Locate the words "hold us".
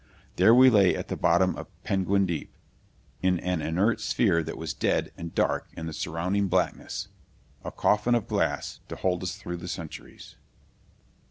8.95-9.35